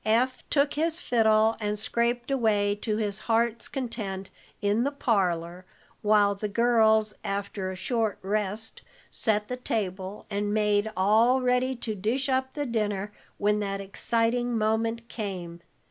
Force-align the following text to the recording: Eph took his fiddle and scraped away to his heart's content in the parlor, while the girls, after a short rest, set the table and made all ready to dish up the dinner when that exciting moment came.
Eph 0.03 0.43
took 0.49 0.73
his 0.73 0.99
fiddle 0.99 1.55
and 1.61 1.77
scraped 1.77 2.31
away 2.31 2.73
to 2.73 2.97
his 2.97 3.19
heart's 3.19 3.67
content 3.67 4.31
in 4.59 4.83
the 4.83 4.89
parlor, 4.91 5.63
while 6.01 6.33
the 6.33 6.47
girls, 6.47 7.13
after 7.23 7.69
a 7.69 7.75
short 7.75 8.17
rest, 8.23 8.81
set 9.11 9.47
the 9.47 9.57
table 9.57 10.25
and 10.27 10.51
made 10.55 10.91
all 10.97 11.39
ready 11.39 11.75
to 11.75 11.93
dish 11.93 12.29
up 12.29 12.53
the 12.55 12.65
dinner 12.65 13.11
when 13.37 13.59
that 13.59 13.79
exciting 13.79 14.57
moment 14.57 15.07
came. 15.07 15.61